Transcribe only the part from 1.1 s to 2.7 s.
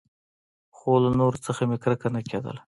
نورو څخه مې کرکه نه کېدله.